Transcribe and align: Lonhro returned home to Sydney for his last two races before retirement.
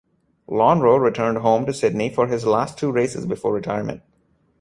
Lonhro 0.49 0.99
returned 0.99 1.37
home 1.37 1.67
to 1.67 1.73
Sydney 1.75 2.09
for 2.09 2.25
his 2.25 2.43
last 2.43 2.75
two 2.75 2.91
races 2.91 3.27
before 3.27 3.53
retirement. 3.53 4.01